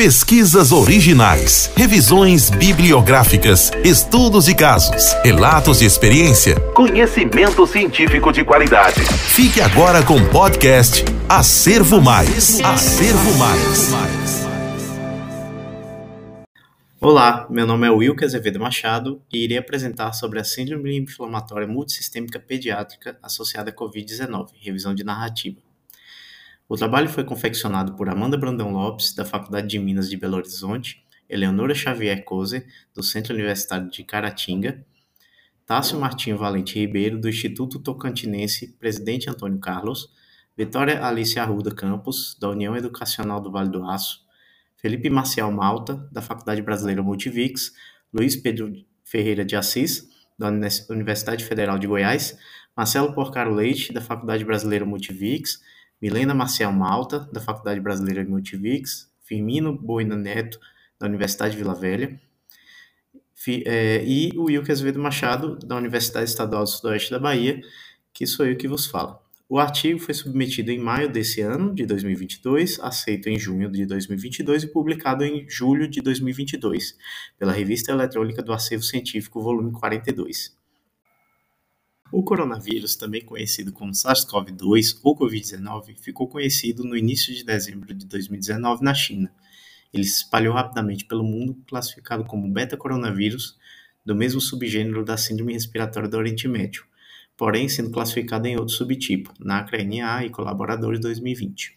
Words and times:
Pesquisas 0.00 0.70
originais, 0.70 1.72
revisões 1.76 2.50
bibliográficas, 2.50 3.72
estudos 3.84 4.44
de 4.44 4.54
casos, 4.54 5.12
relatos 5.24 5.80
de 5.80 5.86
experiência, 5.86 6.54
conhecimento 6.72 7.66
científico 7.66 8.30
de 8.30 8.44
qualidade. 8.44 9.00
Fique 9.00 9.60
agora 9.60 10.00
com 10.04 10.14
o 10.14 10.30
podcast 10.30 11.04
Acervo 11.28 12.00
Mais. 12.00 12.60
Acervo 12.60 13.38
Mais. 13.38 14.46
Olá, 17.00 17.48
meu 17.50 17.66
nome 17.66 17.88
é 17.88 17.90
Wilke 17.90 18.24
Azevedo 18.24 18.60
Machado 18.60 19.20
e 19.32 19.42
irei 19.42 19.58
apresentar 19.58 20.12
sobre 20.12 20.38
a 20.38 20.44
Síndrome 20.44 20.96
Inflamatória 20.96 21.66
Multissistêmica 21.66 22.38
Pediátrica 22.38 23.18
associada 23.20 23.70
à 23.70 23.74
Covid-19, 23.74 24.50
revisão 24.60 24.94
de 24.94 25.02
narrativa. 25.02 25.67
O 26.68 26.76
trabalho 26.76 27.08
foi 27.08 27.24
confeccionado 27.24 27.94
por 27.94 28.10
Amanda 28.10 28.36
Brandão 28.36 28.70
Lopes, 28.70 29.14
da 29.14 29.24
Faculdade 29.24 29.68
de 29.68 29.78
Minas 29.78 30.10
de 30.10 30.18
Belo 30.18 30.36
Horizonte, 30.36 31.02
Eleonora 31.26 31.74
Xavier 31.74 32.22
Cose, 32.24 32.66
do 32.94 33.02
Centro 33.02 33.32
Universitário 33.32 33.88
de 33.88 34.04
Caratinga, 34.04 34.84
Tássio 35.64 35.98
Martinho 35.98 36.36
Valente 36.36 36.78
Ribeiro, 36.78 37.18
do 37.18 37.26
Instituto 37.26 37.78
Tocantinense 37.78 38.76
Presidente 38.78 39.30
Antônio 39.30 39.58
Carlos, 39.58 40.10
Vitória 40.54 41.02
Alice 41.02 41.38
Arruda 41.38 41.74
Campos, 41.74 42.36
da 42.38 42.50
União 42.50 42.76
Educacional 42.76 43.40
do 43.40 43.50
Vale 43.50 43.70
do 43.70 43.82
Aço, 43.88 44.20
Felipe 44.76 45.08
Marcial 45.08 45.50
Malta, 45.50 46.06
da 46.12 46.20
Faculdade 46.20 46.60
Brasileira 46.60 47.02
Multivix, 47.02 47.72
Luiz 48.12 48.36
Pedro 48.36 48.70
Ferreira 49.02 49.42
de 49.42 49.56
Assis, 49.56 50.06
da 50.38 50.48
Universidade 50.90 51.46
Federal 51.46 51.78
de 51.78 51.86
Goiás, 51.86 52.38
Marcelo 52.76 53.14
Porcaro 53.14 53.54
Leite, 53.54 53.90
da 53.90 54.02
Faculdade 54.02 54.44
Brasileira 54.44 54.84
Multivix, 54.84 55.60
Milena 56.00 56.34
Marcial 56.34 56.72
Malta, 56.72 57.28
da 57.32 57.40
Faculdade 57.40 57.80
Brasileira 57.80 58.24
de 58.24 58.30
Multivix, 58.30 59.10
Firmino 59.22 59.76
Boina 59.76 60.16
Neto, 60.16 60.58
da 60.98 61.06
Universidade 61.06 61.52
de 61.52 61.58
Vila 61.58 61.74
Velha, 61.74 62.20
é, 63.64 64.04
e 64.04 64.32
o 64.36 64.44
Wilke 64.44 64.72
Azevedo 64.72 64.98
Machado, 64.98 65.56
da 65.58 65.76
Universidade 65.76 66.28
Estadual 66.28 66.64
do 66.64 66.68
Sudoeste 66.68 67.10
da 67.10 67.18
Bahia, 67.18 67.60
que 68.12 68.26
sou 68.26 68.46
eu 68.46 68.56
que 68.56 68.68
vos 68.68 68.86
falo. 68.86 69.18
O 69.48 69.58
artigo 69.58 69.98
foi 69.98 70.12
submetido 70.12 70.70
em 70.70 70.78
maio 70.78 71.08
desse 71.08 71.40
ano, 71.40 71.74
de 71.74 71.86
2022, 71.86 72.78
aceito 72.80 73.28
em 73.28 73.38
junho 73.38 73.70
de 73.70 73.86
2022 73.86 74.64
e 74.64 74.66
publicado 74.66 75.24
em 75.24 75.48
julho 75.48 75.88
de 75.88 76.02
2022, 76.02 76.94
pela 77.38 77.52
Revista 77.52 77.92
Eletrônica 77.92 78.42
do 78.42 78.52
Acervo 78.52 78.84
Científico, 78.84 79.40
volume 79.40 79.72
42. 79.72 80.57
O 82.10 82.22
coronavírus, 82.22 82.96
também 82.96 83.22
conhecido 83.22 83.70
como 83.70 83.92
SARS-CoV-2 83.92 84.98
ou 85.02 85.14
Covid-19, 85.14 85.94
ficou 86.00 86.26
conhecido 86.26 86.82
no 86.82 86.96
início 86.96 87.34
de 87.34 87.44
dezembro 87.44 87.94
de 87.94 88.06
2019 88.06 88.82
na 88.82 88.94
China. 88.94 89.30
Ele 89.92 90.04
se 90.04 90.22
espalhou 90.22 90.54
rapidamente 90.54 91.04
pelo 91.04 91.22
mundo, 91.22 91.62
classificado 91.66 92.24
como 92.24 92.50
beta-coronavírus, 92.50 93.58
do 94.06 94.14
mesmo 94.14 94.40
subgênero 94.40 95.04
da 95.04 95.18
síndrome 95.18 95.52
respiratória 95.52 96.08
do 96.08 96.16
Oriente 96.16 96.48
Médio, 96.48 96.86
porém 97.36 97.68
sendo 97.68 97.90
classificado 97.90 98.46
em 98.46 98.56
outro 98.56 98.74
subtipo, 98.74 99.34
NACRA-NA 99.38 100.24
e 100.24 100.30
colaboradores 100.30 101.00
2020. 101.00 101.76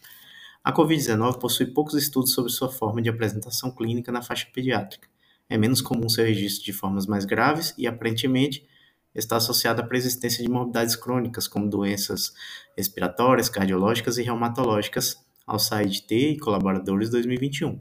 A 0.63 0.71
Covid-19 0.71 1.39
possui 1.39 1.65
poucos 1.65 1.95
estudos 1.95 2.33
sobre 2.33 2.51
sua 2.51 2.69
forma 2.69 3.01
de 3.01 3.09
apresentação 3.09 3.69
clínica 3.69 4.13
na 4.13 4.21
faixa 4.21 4.47
pediátrica. 4.53 5.09
É 5.49 5.57
menos 5.57 5.81
comum 5.81 6.07
seu 6.07 6.23
registro 6.23 6.63
de 6.63 6.71
formas 6.71 7.05
mais 7.05 7.25
graves 7.25 7.73
e, 7.77 7.85
aparentemente, 7.85 8.65
está 9.13 9.37
associada 9.37 9.81
à 9.81 9.85
persistência 9.85 10.43
de 10.43 10.49
morbidades 10.49 10.95
crônicas, 10.95 11.47
como 11.47 11.69
doenças 11.69 12.33
respiratórias, 12.77 13.49
cardiológicas 13.49 14.17
e 14.17 14.23
reumatológicas, 14.23 15.17
ao 15.45 15.59
SAID-T 15.59 16.15
e 16.15 16.39
colaboradores 16.39 17.09
2021. 17.09 17.79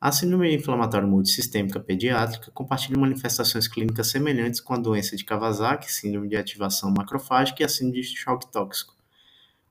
A 0.00 0.10
síndrome 0.10 0.52
inflamatória 0.52 1.06
multissistêmica 1.06 1.78
pediátrica 1.78 2.50
compartilha 2.50 2.98
manifestações 2.98 3.68
clínicas 3.68 4.08
semelhantes 4.08 4.60
com 4.60 4.74
a 4.74 4.78
doença 4.78 5.16
de 5.16 5.24
Kawasaki, 5.24 5.92
síndrome 5.92 6.28
de 6.28 6.36
ativação 6.36 6.90
macrofágica 6.90 7.62
e 7.62 7.64
a 7.64 7.68
síndrome 7.68 8.00
de 8.00 8.16
choque 8.16 8.50
tóxico. 8.50 8.96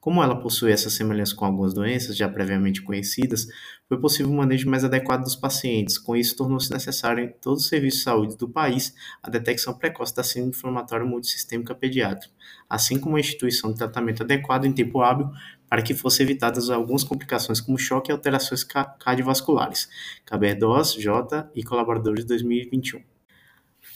Como 0.01 0.23
ela 0.23 0.35
possui 0.35 0.72
essa 0.72 0.89
semelhança 0.89 1.35
com 1.35 1.45
algumas 1.45 1.75
doenças 1.75 2.17
já 2.17 2.28
previamente 2.28 2.81
conhecidas, 2.81 3.45
foi 3.88 4.01
possível 4.01 4.31
um 4.31 4.38
manejo 4.38 4.67
mais 4.67 4.84
adequado 4.84 5.22
dos 5.22 5.35
pacientes. 5.35 6.00
Com 6.00 6.16
isso, 6.16 6.35
tornou-se 6.35 6.72
necessário 6.72 7.23
em 7.23 7.29
todos 7.39 7.62
os 7.62 7.69
serviços 7.69 8.00
de 8.00 8.06
saúde 8.06 8.35
do 8.35 8.50
país 8.50 8.95
a 9.22 9.29
detecção 9.29 9.75
precoce 9.75 10.16
da 10.16 10.23
síndrome 10.23 10.56
inflamatória 10.56 11.06
multissistêmica 11.06 11.75
pediátrica, 11.75 12.34
assim 12.67 13.00
como 13.00 13.16
a 13.16 13.19
instituição 13.19 13.72
de 13.72 13.78
tratamento 13.78 14.23
adequado 14.23 14.66
em 14.66 14.73
tempo 14.73 15.01
hábil 15.01 15.29
para 15.69 15.84
que 15.84 15.94
fossem 15.94 16.25
evitadas 16.25 16.72
algumas 16.72 17.03
complicações 17.03 17.61
como 17.61 17.78
choque 17.78 18.09
e 18.09 18.11
alterações 18.11 18.63
cardiovasculares. 18.63 19.88
Caber-DOS, 20.25 20.95
J 20.95 21.47
e 21.53 21.63
colaboradores 21.63 22.23
de 22.23 22.28
2021. 22.29 23.10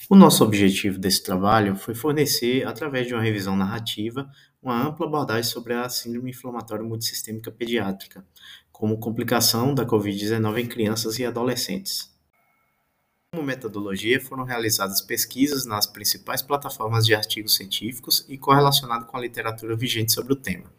O 0.08 0.14
nosso 0.14 0.44
objetivo 0.44 1.00
desse 1.00 1.20
trabalho 1.20 1.74
foi 1.74 1.92
fornecer, 1.92 2.64
através 2.64 3.08
de 3.08 3.14
uma 3.14 3.22
revisão 3.22 3.56
narrativa, 3.56 4.30
uma 4.62 4.86
ampla 4.86 5.04
abordagem 5.04 5.50
sobre 5.50 5.74
a 5.74 5.88
síndrome 5.88 6.30
inflamatória 6.30 6.84
multissistêmica 6.84 7.50
pediátrica, 7.50 8.24
como 8.70 9.00
complicação 9.00 9.74
da 9.74 9.84
Covid-19 9.84 10.60
em 10.60 10.66
crianças 10.66 11.18
e 11.18 11.26
adolescentes. 11.26 12.14
Como 13.32 13.42
metodologia, 13.42 14.20
foram 14.20 14.44
realizadas 14.44 15.00
pesquisas 15.00 15.66
nas 15.66 15.88
principais 15.88 16.40
plataformas 16.40 17.04
de 17.04 17.12
artigos 17.12 17.56
científicos 17.56 18.24
e 18.28 18.38
correlacionado 18.38 19.06
com 19.06 19.16
a 19.16 19.20
literatura 19.20 19.74
vigente 19.74 20.12
sobre 20.12 20.32
o 20.32 20.36
tema. 20.36 20.72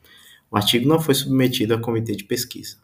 O 0.49 0.55
artigo 0.55 0.87
não 0.87 1.01
foi 1.01 1.13
submetido 1.13 1.73
a 1.73 1.81
comitê 1.81 2.16
de 2.16 2.23
pesquisa. 2.23 2.77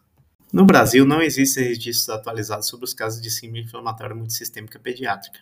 No 0.52 0.66
Brasil, 0.66 1.06
não 1.06 1.22
existem 1.22 1.64
registros 1.64 2.10
atualizados 2.10 2.68
sobre 2.68 2.84
os 2.84 2.92
casos 2.92 3.22
de 3.22 3.30
síndrome 3.30 3.62
inflamatória 3.62 4.14
multissistêmica 4.14 4.78
pediátrica. 4.78 5.40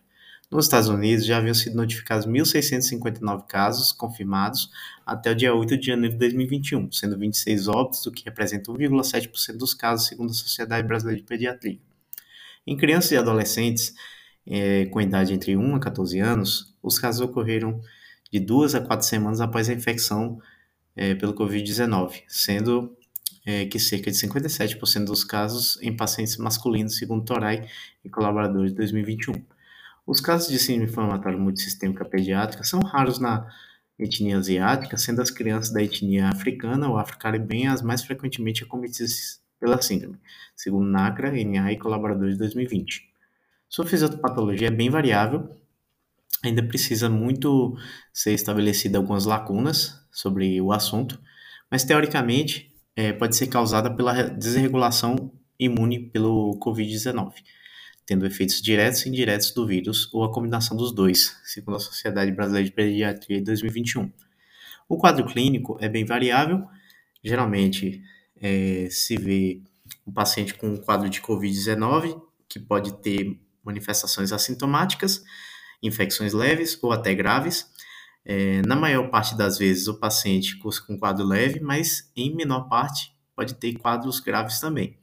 Nos 0.52 0.66
Estados 0.66 0.90
Unidos, 0.90 1.24
já 1.24 1.38
haviam 1.38 1.54
sido 1.54 1.76
notificados 1.76 2.26
1.659 2.26 3.46
casos 3.46 3.90
confirmados 3.90 4.70
até 5.06 5.30
o 5.30 5.34
dia 5.34 5.54
8 5.54 5.78
de 5.78 5.86
janeiro 5.86 6.12
de 6.12 6.18
2021, 6.18 6.92
sendo 6.92 7.18
26 7.18 7.68
óbitos, 7.68 8.04
o 8.04 8.12
que 8.12 8.22
representa 8.22 8.70
1,7% 8.70 9.56
dos 9.56 9.72
casos, 9.72 10.08
segundo 10.08 10.28
a 10.28 10.34
Sociedade 10.34 10.86
Brasileira 10.86 11.18
de 11.18 11.26
Pediatria. 11.26 11.78
Em 12.66 12.76
crianças 12.76 13.12
e 13.12 13.16
adolescentes 13.16 13.94
é, 14.46 14.84
com 14.84 15.00
idade 15.00 15.32
entre 15.32 15.56
1 15.56 15.74
a 15.74 15.80
14 15.80 16.18
anos, 16.20 16.76
os 16.82 16.98
casos 16.98 17.22
ocorreram 17.22 17.80
de 18.30 18.38
2 18.38 18.74
a 18.74 18.82
4 18.82 19.06
semanas 19.06 19.40
após 19.40 19.70
a 19.70 19.72
infecção 19.72 20.38
é, 20.94 21.14
pelo 21.14 21.32
Covid-19, 21.32 22.24
sendo 22.28 22.94
é, 23.46 23.64
que 23.64 23.78
cerca 23.78 24.10
de 24.10 24.18
57% 24.18 25.06
dos 25.06 25.24
casos 25.24 25.78
em 25.80 25.96
pacientes 25.96 26.36
masculinos, 26.36 26.98
segundo 26.98 27.24
Torai 27.24 27.66
e 28.04 28.10
colaboradores 28.10 28.72
de 28.72 28.76
2021. 28.76 29.61
Os 30.06 30.20
casos 30.20 30.48
de 30.48 30.58
síndrome 30.58 30.90
inflamatória 30.90 31.38
multissistêmica 31.38 32.04
pediátrica 32.04 32.64
são 32.64 32.80
raros 32.80 33.20
na 33.20 33.46
etnia 33.98 34.36
asiática, 34.36 34.96
sendo 34.96 35.22
as 35.22 35.30
crianças 35.30 35.72
da 35.72 35.82
etnia 35.82 36.28
africana 36.28 36.88
ou 36.88 36.98
afro-caribenha 36.98 37.72
as 37.72 37.82
mais 37.82 38.02
frequentemente 38.02 38.64
acometidas 38.64 39.40
pela 39.60 39.80
síndrome, 39.80 40.18
segundo 40.56 40.88
NACRA, 40.88 41.30
NA 41.44 41.72
e 41.72 41.78
colaboradores 41.78 42.34
de 42.34 42.40
2020. 42.40 43.08
Sua 43.68 43.86
fisiopatologia 43.86 44.68
é 44.68 44.72
bem 44.72 44.90
variável, 44.90 45.56
ainda 46.42 46.64
precisa 46.64 47.08
muito 47.08 47.76
ser 48.12 48.32
estabelecida 48.32 48.98
algumas 48.98 49.24
lacunas 49.24 50.04
sobre 50.10 50.60
o 50.60 50.72
assunto, 50.72 51.20
mas 51.70 51.84
teoricamente 51.84 52.74
é, 52.96 53.12
pode 53.12 53.36
ser 53.36 53.46
causada 53.46 53.94
pela 53.94 54.24
desregulação 54.24 55.32
imune 55.60 56.10
pelo 56.10 56.58
Covid-19 56.58 57.34
tendo 58.06 58.26
efeitos 58.26 58.60
diretos 58.60 59.04
e 59.04 59.08
indiretos 59.08 59.52
do 59.52 59.66
vírus 59.66 60.12
ou 60.12 60.24
a 60.24 60.32
combinação 60.32 60.76
dos 60.76 60.92
dois, 60.92 61.36
segundo 61.44 61.76
a 61.76 61.80
Sociedade 61.80 62.32
Brasileira 62.32 62.68
de 62.68 62.74
Pediatria 62.74 63.38
de 63.38 63.44
2021. 63.44 64.10
O 64.88 64.96
quadro 64.96 65.24
clínico 65.24 65.78
é 65.80 65.88
bem 65.88 66.04
variável, 66.04 66.66
geralmente 67.22 68.02
é, 68.40 68.88
se 68.90 69.16
vê 69.16 69.62
um 70.06 70.12
paciente 70.12 70.54
com 70.54 70.68
um 70.68 70.76
quadro 70.76 71.08
de 71.08 71.20
Covid-19 71.20 72.20
que 72.48 72.58
pode 72.58 72.92
ter 73.00 73.40
manifestações 73.64 74.32
assintomáticas, 74.32 75.22
infecções 75.82 76.32
leves 76.32 76.78
ou 76.82 76.92
até 76.92 77.14
graves. 77.14 77.70
É, 78.24 78.62
na 78.62 78.76
maior 78.76 79.08
parte 79.10 79.36
das 79.36 79.58
vezes, 79.58 79.88
o 79.88 79.98
paciente 79.98 80.58
com 80.58 80.98
quadro 80.98 81.24
leve, 81.24 81.60
mas 81.60 82.10
em 82.16 82.34
menor 82.34 82.68
parte 82.68 83.14
pode 83.34 83.54
ter 83.54 83.74
quadros 83.74 84.20
graves 84.20 84.60
também. 84.60 84.98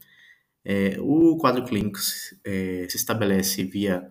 É, 0.64 0.96
o 1.00 1.36
quadro 1.36 1.64
clínico 1.64 1.98
é, 2.44 2.86
se 2.88 2.96
estabelece 2.96 3.64
via 3.64 4.08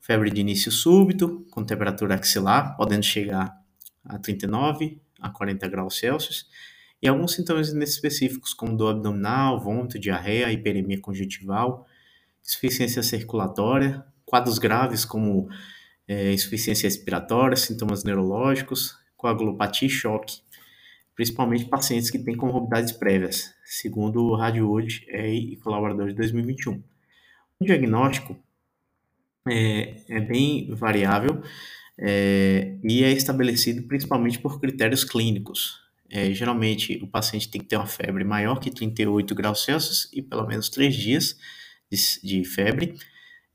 febre 0.00 0.30
de 0.30 0.40
início 0.40 0.70
súbito, 0.70 1.46
com 1.50 1.64
temperatura 1.64 2.14
axilar, 2.14 2.76
podendo 2.76 3.04
chegar 3.04 3.56
a 4.04 4.18
39 4.18 5.00
a 5.20 5.30
40 5.30 5.66
graus 5.68 5.96
Celsius, 5.98 6.46
e 7.00 7.08
alguns 7.08 7.32
sintomas 7.32 7.72
específicos, 7.72 8.52
como 8.52 8.76
dor 8.76 8.96
abdominal, 8.96 9.60
vômito, 9.60 9.98
diarreia, 9.98 10.52
hiperemia 10.52 11.00
conjuntival, 11.00 11.86
insuficiência 12.42 13.02
circulatória, 13.02 14.04
quadros 14.24 14.58
graves 14.58 15.04
como 15.04 15.48
é, 16.06 16.32
insuficiência 16.32 16.86
respiratória, 16.86 17.56
sintomas 17.56 18.04
neurológicos, 18.04 18.98
coagulopatia 19.16 19.88
e 19.88 19.90
choque, 19.90 20.40
principalmente 21.14 21.66
pacientes 21.66 22.10
que 22.10 22.18
têm 22.18 22.36
comorbidades 22.36 22.92
prévias, 22.92 23.54
segundo 23.64 24.24
o 24.24 24.36
Rádio 24.36 24.70
Hoje 24.70 25.06
e 25.08 25.56
colaboradores 25.56 26.12
de 26.12 26.18
2021. 26.18 26.82
O 27.60 27.64
diagnóstico 27.64 28.36
é, 29.48 29.96
é 30.08 30.20
bem 30.20 30.68
variável 30.74 31.42
é, 31.98 32.76
e 32.82 33.04
é 33.04 33.12
estabelecido 33.12 33.82
principalmente 33.82 34.38
por 34.38 34.60
critérios 34.60 35.04
clínicos. 35.04 35.82
É, 36.10 36.32
geralmente, 36.32 36.98
o 37.02 37.06
paciente 37.06 37.48
tem 37.48 37.60
que 37.60 37.68
ter 37.68 37.76
uma 37.76 37.86
febre 37.86 38.24
maior 38.24 38.58
que 38.60 38.70
38 38.70 39.34
graus 39.34 39.64
Celsius 39.64 40.08
e 40.12 40.22
pelo 40.22 40.46
menos 40.46 40.68
3 40.68 40.94
dias 40.94 41.38
de, 41.90 41.98
de 42.22 42.44
febre, 42.44 42.94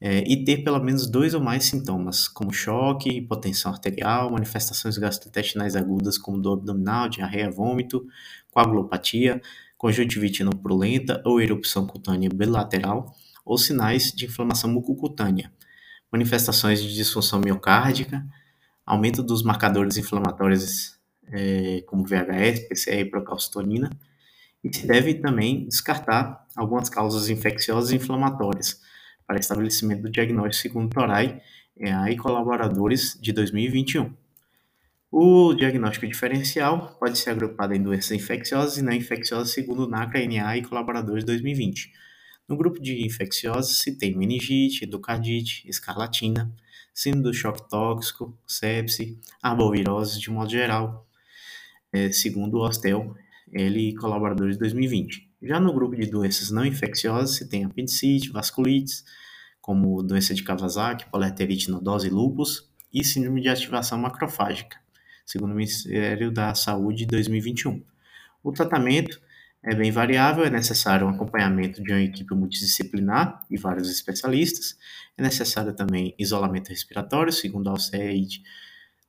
é, 0.01 0.19
e 0.19 0.43
ter 0.45 0.63
pelo 0.63 0.79
menos 0.81 1.07
dois 1.07 1.33
ou 1.33 1.41
mais 1.41 1.65
sintomas, 1.65 2.27
como 2.27 2.53
choque, 2.53 3.09
hipotensão 3.09 3.71
arterial, 3.71 4.31
manifestações 4.31 4.97
gastrointestinais 4.97 5.75
agudas 5.75 6.17
como 6.17 6.39
dor 6.39 6.59
abdominal, 6.59 7.09
diarreia, 7.09 7.51
vômito, 7.51 8.05
coagulopatia, 8.51 9.41
conjuntivite 9.77 10.43
não 10.43 10.51
purulenta 10.51 11.21
ou 11.25 11.41
erupção 11.41 11.85
cutânea 11.85 12.29
bilateral, 12.29 13.13
ou 13.45 13.57
sinais 13.57 14.11
de 14.13 14.25
inflamação 14.25 14.69
mucocutânea, 14.69 15.51
manifestações 16.11 16.81
de 16.81 16.93
disfunção 16.93 17.39
miocárdica, 17.39 18.25
aumento 18.85 19.21
dos 19.21 19.43
marcadores 19.43 19.97
inflamatórios 19.97 20.97
é, 21.31 21.81
como 21.87 22.05
VHS, 22.05 22.67
PCR 22.69 23.01
e 23.01 23.05
procalcitonina, 23.05 23.89
e 24.63 24.75
se 24.75 24.85
deve 24.87 25.15
também 25.15 25.65
descartar 25.67 26.45
algumas 26.55 26.89
causas 26.89 27.29
infecciosas 27.29 27.91
e 27.91 27.95
inflamatórias 27.95 28.81
para 29.29 29.39
estabelecimento 29.39 30.01
do 30.01 30.09
diagnóstico 30.09 30.55
segundo 30.55 30.89
Torai 30.89 31.39
e 31.77 32.17
colaboradores 32.17 33.15
de 33.21 33.31
2021. 33.31 34.11
O 35.11 35.53
diagnóstico 35.53 36.07
diferencial 36.07 36.97
pode 36.99 37.19
ser 37.19 37.29
agrupado 37.29 37.75
em 37.75 37.81
doenças 37.81 38.09
infecciosas 38.09 38.79
e 38.79 38.81
não 38.81 38.91
infecciosas 38.91 39.51
segundo 39.51 39.87
NACRA, 39.87 40.25
NA 40.25 40.57
e 40.57 40.63
colaboradores 40.63 41.23
de 41.23 41.27
2020. 41.27 41.91
No 42.47 42.57
grupo 42.57 42.81
de 42.81 43.05
infecciosas 43.05 43.77
se 43.77 43.95
tem 43.95 44.17
meningite, 44.17 44.85
endocardite, 44.85 45.69
escarlatina, 45.69 46.51
síndrome 46.91 47.25
do 47.25 47.33
choque 47.33 47.69
tóxico, 47.69 48.35
sepse, 48.47 49.19
arbovirose 49.43 50.19
de 50.19 50.31
modo 50.31 50.49
geral, 50.49 51.07
é, 51.93 52.11
segundo 52.11 52.57
o 52.57 52.67
Hostel, 52.67 53.15
ele 53.53 53.89
e 53.89 53.95
colaboradores 53.95 54.55
de 54.55 54.59
2020. 54.61 55.28
Já 55.41 55.59
no 55.59 55.73
grupo 55.73 55.95
de 55.95 56.09
doenças 56.09 56.51
não 56.51 56.65
infecciosas 56.65 57.37
se 57.37 57.47
tem 57.47 57.63
apendicite, 57.63 58.29
vasculites, 58.29 59.05
como 59.61 60.03
doença 60.03 60.33
de 60.33 60.43
Kawasaki, 60.43 61.09
poleterite 61.09 61.69
nodose 61.69 62.07
e 62.07 62.09
lúpus, 62.09 62.69
e 62.93 63.03
síndrome 63.03 63.41
de 63.41 63.49
ativação 63.49 63.97
macrofágica, 63.97 64.77
segundo 65.25 65.51
o 65.51 65.55
Ministério 65.55 66.31
da 66.31 66.53
Saúde 66.55 66.99
de 66.99 67.07
2021. 67.07 67.83
O 68.43 68.51
tratamento 68.51 69.21
é 69.63 69.75
bem 69.75 69.91
variável, 69.91 70.43
é 70.43 70.49
necessário 70.49 71.05
um 71.05 71.09
acompanhamento 71.09 71.83
de 71.83 71.91
uma 71.91 72.01
equipe 72.01 72.33
multidisciplinar 72.33 73.45
e 73.49 73.57
vários 73.57 73.89
especialistas, 73.91 74.77
é 75.17 75.21
necessário 75.21 75.73
também 75.73 76.15
isolamento 76.17 76.69
respiratório, 76.69 77.31
segundo 77.31 77.69
a 77.69 77.73
OCEID 77.73 78.41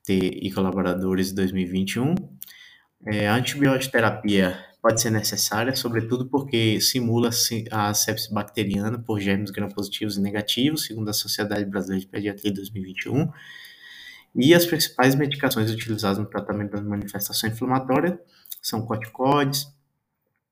e 0.08 0.50
colaboradores 0.52 1.28
de 1.28 1.34
2021. 1.34 2.14
É, 3.06 3.28
a 3.28 3.34
antibioterapia 3.34 4.58
pode 4.82 5.00
ser 5.00 5.10
necessária, 5.10 5.76
sobretudo 5.76 6.28
porque 6.28 6.80
simula 6.80 7.30
a 7.70 7.94
sepsis 7.94 8.28
bacteriana 8.28 8.98
por 8.98 9.20
germes 9.20 9.50
gram-positivos 9.50 10.16
e 10.16 10.20
negativos, 10.20 10.86
segundo 10.86 11.10
a 11.10 11.12
Sociedade 11.12 11.64
Brasileira 11.64 12.04
de 12.04 12.10
Pediatria 12.10 12.50
de 12.50 12.56
2021. 12.56 13.30
E 14.34 14.54
as 14.54 14.64
principais 14.64 15.14
medicações 15.14 15.70
utilizadas 15.70 16.18
no 16.18 16.26
tratamento 16.26 16.72
da 16.72 16.82
manifestação 16.82 17.50
inflamatória 17.50 18.18
são 18.62 18.86
corticoides, 18.86 19.66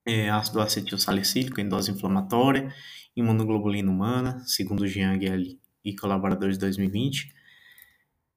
é, 0.06 0.28
ácido 0.30 0.60
acetil 0.60 0.98
salicílico 0.98 1.60
em 1.60 1.68
dose 1.68 1.90
inflamatória, 1.90 2.72
imunoglobulina 3.16 3.90
humana, 3.90 4.42
segundo 4.46 4.86
Jiang 4.86 5.58
e 5.84 5.96
colaboradores 5.96 6.56
de 6.56 6.60
2020. 6.60 7.32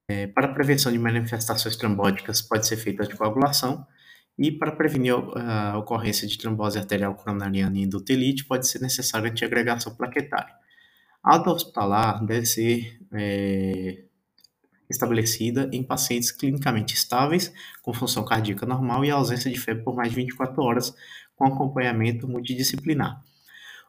É, 0.08 0.26
para 0.26 0.52
prevenção 0.52 0.92
de 0.92 0.98
manifestações 0.98 1.76
trombóticas, 1.76 2.42
pode 2.42 2.66
ser 2.66 2.76
feita 2.76 3.04
anticoagulação, 3.04 3.86
e 4.42 4.50
para 4.50 4.72
prevenir 4.72 5.14
a 5.36 5.78
ocorrência 5.78 6.26
de 6.26 6.36
trombose 6.36 6.76
arterial 6.76 7.14
coronariana 7.14 7.78
e 7.78 7.82
endotelite, 7.82 8.44
pode 8.44 8.66
ser 8.66 8.80
necessária 8.80 9.30
antiagregação 9.30 9.94
plaquetária. 9.94 10.52
A 11.22 11.36
alta 11.36 11.52
hospitalar 11.52 12.26
deve 12.26 12.44
ser 12.44 12.98
é, 13.12 14.02
estabelecida 14.90 15.70
em 15.72 15.84
pacientes 15.84 16.32
clinicamente 16.32 16.92
estáveis, 16.92 17.52
com 17.82 17.94
função 17.94 18.24
cardíaca 18.24 18.66
normal 18.66 19.04
e 19.04 19.12
ausência 19.12 19.48
de 19.48 19.60
febre 19.60 19.84
por 19.84 19.94
mais 19.94 20.10
de 20.10 20.16
24 20.16 20.60
horas, 20.60 20.92
com 21.36 21.46
acompanhamento 21.46 22.26
multidisciplinar. 22.26 23.22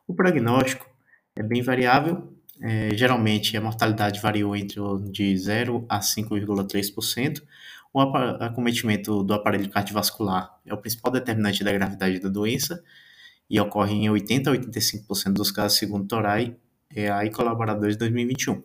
O 0.07 0.13
prognóstico 0.13 0.87
é 1.35 1.41
bem 1.41 1.63
variável, 1.63 2.31
é, 2.61 2.95
geralmente 2.95 3.57
a 3.57 3.61
mortalidade 3.61 4.21
variou 4.21 4.55
entre 4.55 4.79
de 5.11 5.35
0 5.35 5.83
a 5.89 5.99
5,3%. 5.99 7.41
O 7.93 8.01
acometimento 8.01 9.23
do 9.23 9.35
aparelho 9.35 9.69
cardiovascular 9.69 10.59
é 10.65 10.73
o 10.73 10.77
principal 10.77 11.11
determinante 11.11 11.63
da 11.63 11.71
gravidade 11.71 12.19
da 12.19 12.27
doença 12.27 12.83
e 13.47 13.59
ocorre 13.59 13.93
em 13.93 14.09
80 14.09 14.49
a 14.49 14.53
85% 14.55 15.33
dos 15.33 15.51
casos, 15.51 15.77
segundo 15.77 16.07
Torai 16.07 16.55
e 16.91 17.29
colaboradores 17.29 17.95
de 17.95 17.99
2021. 17.99 18.63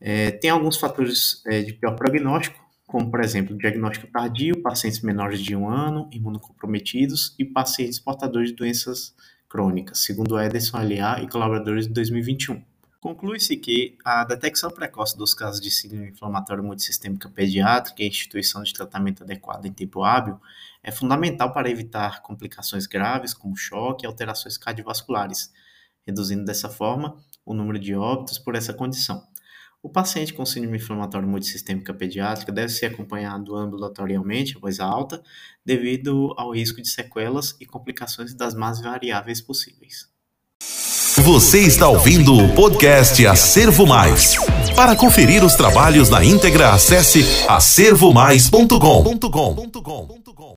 É, 0.00 0.30
tem 0.30 0.48
alguns 0.48 0.78
fatores 0.78 1.42
é, 1.46 1.60
de 1.60 1.74
pior 1.74 1.94
prognóstico, 1.94 2.58
como, 2.86 3.10
por 3.10 3.20
exemplo, 3.20 3.56
diagnóstico 3.58 4.10
tardio, 4.10 4.62
pacientes 4.62 5.02
menores 5.02 5.40
de 5.40 5.54
um 5.54 5.68
ano, 5.68 6.08
imunocomprometidos 6.10 7.34
e 7.38 7.44
pacientes 7.44 7.98
portadores 7.98 8.48
de 8.48 8.56
doenças 8.56 9.14
crônicas, 9.48 10.02
segundo 10.02 10.40
Ederson 10.40 10.78
Aliá 10.78 11.20
e 11.22 11.28
colaboradores 11.28 11.86
de 11.86 11.92
2021. 11.92 12.69
Conclui-se 13.00 13.56
que 13.56 13.96
a 14.04 14.24
detecção 14.24 14.70
precoce 14.70 15.16
dos 15.16 15.32
casos 15.32 15.58
de 15.58 15.70
síndrome 15.70 16.10
inflamatória 16.10 16.62
multissistêmica 16.62 17.30
pediátrica 17.30 18.02
e 18.02 18.04
a 18.04 18.08
instituição 18.08 18.62
de 18.62 18.74
tratamento 18.74 19.22
adequado 19.22 19.64
em 19.64 19.72
tempo 19.72 20.04
hábil 20.04 20.38
é 20.82 20.92
fundamental 20.92 21.50
para 21.50 21.70
evitar 21.70 22.20
complicações 22.20 22.86
graves 22.86 23.32
como 23.32 23.56
choque 23.56 24.04
e 24.04 24.06
alterações 24.06 24.58
cardiovasculares, 24.58 25.50
reduzindo 26.06 26.44
dessa 26.44 26.68
forma 26.68 27.16
o 27.42 27.54
número 27.54 27.78
de 27.78 27.94
óbitos 27.94 28.38
por 28.38 28.54
essa 28.54 28.74
condição. 28.74 29.26
O 29.82 29.88
paciente 29.88 30.34
com 30.34 30.44
síndrome 30.44 30.76
inflamatória 30.76 31.26
multissistêmica 31.26 31.94
pediátrica 31.94 32.52
deve 32.52 32.68
ser 32.68 32.86
acompanhado 32.86 33.56
ambulatorialmente 33.56 34.58
após 34.58 34.78
a 34.78 34.84
alta, 34.84 35.22
devido 35.64 36.34
ao 36.36 36.52
risco 36.52 36.82
de 36.82 36.88
sequelas 36.90 37.56
e 37.58 37.64
complicações 37.64 38.34
das 38.34 38.54
mais 38.54 38.78
variáveis 38.78 39.40
possíveis. 39.40 40.19
Você 41.24 41.60
está 41.60 41.86
ouvindo 41.86 42.34
o 42.34 42.48
podcast 42.54 43.26
Acervo 43.26 43.86
Mais. 43.86 44.36
Para 44.74 44.96
conferir 44.96 45.44
os 45.44 45.54
trabalhos 45.54 46.08
na 46.08 46.24
íntegra, 46.24 46.70
acesse 46.72 47.22
acervomais.com. 47.46 49.04